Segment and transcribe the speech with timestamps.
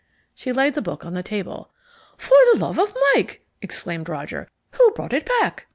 [0.33, 1.69] She laid the book on the table.
[2.17, 4.47] "For the love of Mike!" exclaimed Roger.
[4.71, 5.67] "Who brought it back?"